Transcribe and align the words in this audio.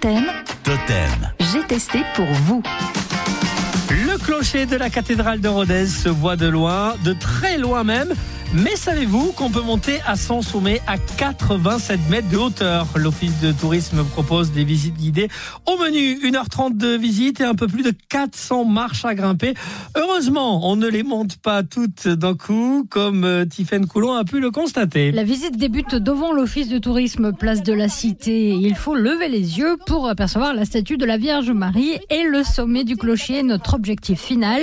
Totem, 0.00 0.26
Totem. 0.62 1.32
j'ai 1.40 1.66
testé 1.66 1.98
pour 2.14 2.26
vous. 2.26 2.62
Le 3.90 4.16
clocher 4.18 4.64
de 4.64 4.76
la 4.76 4.90
cathédrale 4.90 5.40
de 5.40 5.48
Rodez 5.48 5.86
se 5.88 6.08
voit 6.08 6.36
de 6.36 6.46
loin, 6.46 6.94
de 7.04 7.14
très 7.14 7.58
loin 7.58 7.82
même. 7.82 8.14
Mais 8.54 8.76
savez-vous 8.76 9.32
qu'on 9.32 9.50
peut 9.50 9.60
monter 9.60 10.00
à 10.06 10.16
son 10.16 10.40
sommet 10.40 10.80
à 10.86 10.96
87 10.96 12.00
mètres 12.08 12.30
de 12.30 12.38
hauteur? 12.38 12.86
L'Office 12.96 13.38
de 13.42 13.52
tourisme 13.52 14.02
propose 14.04 14.52
des 14.52 14.64
visites 14.64 14.96
guidées. 14.96 15.28
Au 15.66 15.76
menu, 15.76 16.18
1h30 16.22 16.74
de 16.78 16.96
visite 16.96 17.42
et 17.42 17.44
un 17.44 17.54
peu 17.54 17.66
plus 17.66 17.82
de 17.82 17.92
400 18.08 18.64
marches 18.64 19.04
à 19.04 19.14
grimper. 19.14 19.52
Heureusement, 19.96 20.66
on 20.66 20.76
ne 20.76 20.88
les 20.88 21.02
monte 21.02 21.36
pas 21.36 21.62
toutes 21.62 22.08
d'un 22.08 22.34
coup, 22.34 22.86
comme 22.88 23.24
euh, 23.24 23.44
Tiffaine 23.44 23.86
Coulon 23.86 24.14
a 24.14 24.24
pu 24.24 24.40
le 24.40 24.50
constater. 24.50 25.12
La 25.12 25.24
visite 25.24 25.58
débute 25.58 25.94
devant 25.94 26.32
l'office 26.32 26.68
de 26.68 26.78
tourisme 26.78 27.34
place 27.34 27.62
de 27.62 27.74
la 27.74 27.90
Cité. 27.90 28.52
Il 28.52 28.76
faut 28.76 28.94
lever 28.94 29.28
les 29.28 29.58
yeux 29.58 29.76
pour 29.86 30.08
apercevoir 30.08 30.54
la 30.54 30.64
statue 30.64 30.96
de 30.96 31.04
la 31.04 31.18
Vierge 31.18 31.50
Marie 31.50 31.98
et 32.08 32.22
le 32.22 32.42
sommet 32.44 32.84
du 32.84 32.96
clocher, 32.96 33.42
notre 33.42 33.74
objectif 33.74 34.18
final. 34.18 34.62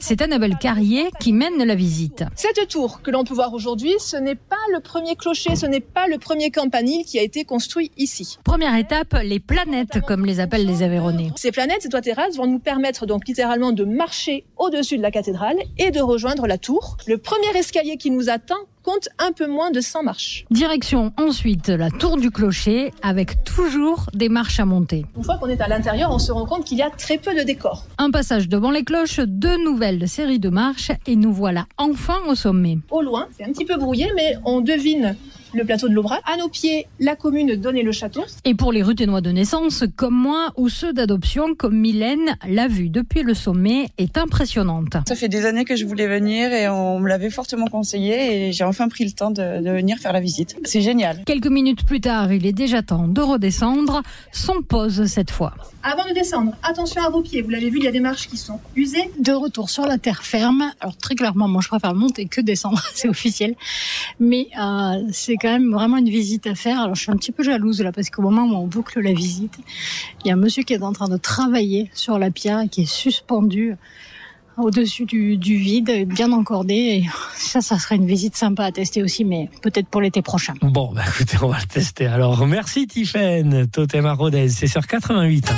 C'est 0.00 0.20
Annabelle 0.20 0.58
Carrier 0.60 1.06
qui 1.18 1.32
mène 1.32 1.64
la 1.64 1.74
visite. 1.74 2.24
Cette 2.36 2.68
tour 2.68 3.00
que 3.00 3.10
l'on 3.10 3.21
peut 3.24 3.34
voir 3.34 3.54
aujourd'hui, 3.54 3.94
ce 3.98 4.16
n'est 4.16 4.34
pas 4.34 4.56
le 4.72 4.80
premier 4.80 5.16
clocher, 5.16 5.56
ce 5.56 5.66
n'est 5.66 5.80
pas 5.80 6.06
le 6.08 6.18
premier 6.18 6.50
campanile 6.50 7.04
qui 7.04 7.18
a 7.18 7.22
été 7.22 7.44
construit 7.44 7.90
ici. 7.96 8.38
Première 8.44 8.76
étape, 8.76 9.16
les 9.22 9.40
planètes, 9.40 10.00
comme 10.06 10.24
les 10.26 10.40
appellent 10.40 10.66
les 10.66 10.82
Aveyronais. 10.82 11.30
Ces 11.36 11.52
planètes, 11.52 11.82
ces 11.82 11.88
toits 11.88 12.00
terrasses 12.00 12.36
vont 12.36 12.46
nous 12.46 12.58
permettre 12.58 13.06
donc 13.06 13.26
littéralement 13.26 13.72
de 13.72 13.84
marcher 13.84 14.44
au-dessus 14.56 14.96
de 14.96 15.02
la 15.02 15.10
cathédrale 15.10 15.56
et 15.78 15.90
de 15.90 16.00
rejoindre 16.00 16.46
la 16.46 16.58
tour. 16.58 16.96
Le 17.06 17.18
premier 17.18 17.56
escalier 17.56 17.96
qui 17.96 18.10
nous 18.10 18.30
attend 18.30 18.56
compte 18.92 19.08
un 19.18 19.32
peu 19.32 19.46
moins 19.46 19.70
de 19.70 19.80
100 19.80 20.02
marches. 20.02 20.44
Direction 20.50 21.12
ensuite 21.16 21.68
la 21.68 21.90
tour 21.90 22.18
du 22.18 22.30
clocher 22.30 22.92
avec 23.02 23.42
toujours 23.44 24.10
des 24.12 24.28
marches 24.28 24.60
à 24.60 24.66
monter. 24.66 25.06
Une 25.16 25.24
fois 25.24 25.38
qu'on 25.38 25.48
est 25.48 25.60
à 25.62 25.68
l'intérieur, 25.68 26.10
on 26.10 26.18
se 26.18 26.30
rend 26.30 26.44
compte 26.44 26.64
qu'il 26.64 26.78
y 26.78 26.82
a 26.82 26.90
très 26.90 27.16
peu 27.16 27.34
de 27.34 27.42
décors. 27.42 27.86
Un 27.98 28.10
passage 28.10 28.48
devant 28.48 28.70
les 28.70 28.84
cloches, 28.84 29.20
deux 29.20 29.56
nouvelles 29.64 30.08
séries 30.08 30.38
de 30.38 30.50
marches 30.50 30.90
et 31.06 31.16
nous 31.16 31.32
voilà 31.32 31.66
enfin 31.78 32.18
au 32.28 32.34
sommet. 32.34 32.78
Au 32.90 33.00
loin, 33.00 33.28
c'est 33.36 33.44
un 33.44 33.52
petit 33.52 33.64
peu 33.64 33.76
brouillé, 33.76 34.10
mais 34.14 34.36
on 34.44 34.60
devine 34.60 35.16
le 35.54 35.64
plateau 35.64 35.88
de 35.88 35.94
l'Aubrac. 35.94 36.20
À 36.24 36.36
nos 36.36 36.48
pieds, 36.48 36.86
la 37.00 37.16
commune 37.16 37.48
de 37.48 37.54
Donner-le-Château. 37.54 38.22
Et 38.44 38.54
pour 38.54 38.72
les 38.72 38.82
Ruténois 38.82 39.20
de 39.20 39.30
naissance, 39.30 39.84
comme 39.96 40.14
moi, 40.14 40.52
ou 40.56 40.68
ceux 40.68 40.92
d'adoption, 40.92 41.54
comme 41.56 41.76
Mylène, 41.76 42.36
la 42.48 42.68
vue 42.68 42.88
depuis 42.88 43.22
le 43.22 43.34
sommet 43.34 43.88
est 43.98 44.18
impressionnante. 44.18 44.96
Ça 45.06 45.14
fait 45.14 45.28
des 45.28 45.46
années 45.46 45.64
que 45.64 45.76
je 45.76 45.84
voulais 45.84 46.06
venir 46.06 46.52
et 46.52 46.68
on 46.68 46.98
me 47.00 47.08
l'avait 47.08 47.30
fortement 47.30 47.66
conseillé 47.66 48.48
et 48.48 48.52
j'ai 48.52 48.64
enfin 48.64 48.88
pris 48.88 49.04
le 49.04 49.12
temps 49.12 49.30
de, 49.30 49.62
de 49.62 49.70
venir 49.70 49.98
faire 49.98 50.12
la 50.12 50.20
visite. 50.20 50.56
C'est 50.64 50.80
génial. 50.82 51.22
Quelques 51.24 51.46
minutes 51.46 51.84
plus 51.84 52.00
tard, 52.00 52.32
il 52.32 52.46
est 52.46 52.52
déjà 52.52 52.82
temps 52.82 53.08
de 53.08 53.20
redescendre, 53.20 54.02
sans 54.32 54.62
pause 54.62 55.06
cette 55.06 55.30
fois. 55.30 55.54
Avant 55.84 56.08
de 56.08 56.14
descendre, 56.14 56.52
attention 56.62 57.02
à 57.02 57.10
vos 57.10 57.22
pieds. 57.22 57.42
Vous 57.42 57.50
l'avez 57.50 57.68
vu, 57.68 57.78
il 57.78 57.84
y 57.84 57.88
a 57.88 57.92
des 57.92 58.00
marches 58.00 58.28
qui 58.28 58.36
sont 58.36 58.60
usées. 58.76 59.10
de 59.18 59.32
retour 59.32 59.68
sur 59.68 59.84
la 59.86 59.98
terre 59.98 60.22
ferme. 60.22 60.70
Alors 60.80 60.96
très 60.96 61.14
clairement, 61.16 61.48
moi 61.48 61.60
je 61.60 61.68
préfère 61.68 61.94
monter 61.94 62.26
que 62.26 62.40
descendre, 62.40 62.80
c'est 62.94 63.08
officiel. 63.08 63.56
Mais 64.20 64.48
euh, 64.60 65.02
c'est 65.10 65.36
quand 65.42 65.50
même 65.50 65.72
vraiment 65.72 65.96
une 65.96 66.08
visite 66.08 66.46
à 66.46 66.54
faire. 66.54 66.80
Alors 66.80 66.94
je 66.94 67.02
suis 67.02 67.10
un 67.10 67.16
petit 67.16 67.32
peu 67.32 67.42
jalouse 67.42 67.82
là 67.82 67.90
parce 67.92 68.08
qu'au 68.08 68.22
moment 68.22 68.44
où 68.44 68.54
on 68.54 68.66
boucle 68.66 69.00
la 69.00 69.12
visite, 69.12 69.58
il 70.24 70.28
y 70.28 70.30
a 70.30 70.34
un 70.34 70.38
monsieur 70.38 70.62
qui 70.62 70.72
est 70.72 70.82
en 70.82 70.92
train 70.92 71.08
de 71.08 71.16
travailler 71.16 71.90
sur 71.92 72.18
la 72.18 72.30
pierre 72.30 72.62
qui 72.70 72.82
est 72.82 72.90
suspendu 72.90 73.76
au-dessus 74.56 75.06
du, 75.06 75.36
du 75.36 75.56
vide, 75.56 76.06
bien 76.06 76.30
encordé. 76.32 76.74
Et 76.74 77.04
ça, 77.34 77.60
ça 77.60 77.78
serait 77.78 77.96
une 77.96 78.06
visite 78.06 78.36
sympa 78.36 78.64
à 78.64 78.72
tester 78.72 79.02
aussi, 79.02 79.24
mais 79.24 79.50
peut-être 79.62 79.88
pour 79.88 80.00
l'été 80.00 80.22
prochain. 80.22 80.54
Bon, 80.62 80.92
bah 80.94 81.02
écoutez, 81.08 81.36
on 81.42 81.48
va 81.48 81.58
le 81.58 81.66
tester. 81.66 82.06
Alors, 82.06 82.46
merci 82.46 82.86
Tiffaine, 82.86 83.66
Totem 83.66 84.06
à 84.06 84.12
Rodez, 84.12 84.48
c'est 84.48 84.68
sur 84.68 84.86
88. 84.86 85.52